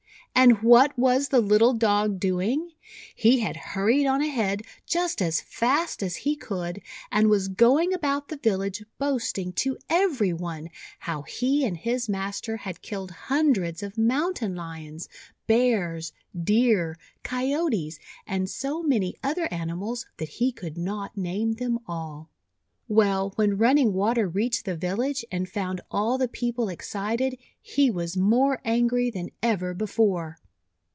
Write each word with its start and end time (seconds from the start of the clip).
And 0.33 0.63
what 0.63 0.97
was 0.97 1.27
the 1.27 1.41
little 1.41 1.73
Dog 1.73 2.19
doing? 2.19 2.71
He 3.15 3.41
had 3.41 3.55
hurried 3.57 4.07
on 4.07 4.21
ahead, 4.23 4.63
just 4.87 5.21
as 5.21 5.39
fast 5.41 6.01
as 6.01 6.15
he 6.15 6.35
could, 6.35 6.81
and 7.11 7.29
was 7.29 7.47
going 7.49 7.93
about 7.93 8.29
the 8.29 8.37
village 8.37 8.83
boasting 8.97 9.51
to 9.53 9.77
every 9.87 10.31
one 10.33 10.69
how 10.99 11.23
he 11.23 11.63
and 11.65 11.77
his 11.77 12.07
master 12.09 12.57
had 12.57 12.81
killed 12.81 13.11
hundreds 13.11 13.83
of 13.83 13.99
Mountain 13.99 14.55
lions, 14.55 15.09
Bears, 15.45 16.11
Deer, 16.41 16.97
Coyotes, 17.23 17.99
and 18.25 18.49
so 18.49 18.81
many 18.81 19.17
other 19.21 19.47
animals 19.53 20.07
that 20.17 20.29
he 20.29 20.51
could 20.51 20.75
not 20.77 21.15
name 21.17 21.51
them 21.55 21.77
all. 21.87 22.29
Well, 22.87 23.31
when 23.37 23.57
Running 23.57 23.93
Water 23.93 24.27
reached 24.27 24.65
the 24.65 24.75
vil 24.75 24.97
lage, 24.97 25.23
and 25.31 25.47
found 25.47 25.79
all 25.89 26.17
the 26.17 26.27
people 26.27 26.67
excited, 26.67 27.37
he 27.61 27.89
was 27.89 28.17
more 28.17 28.59
angry 28.65 29.09
than 29.09 29.29
ever 29.41 29.73
before. 29.73 30.39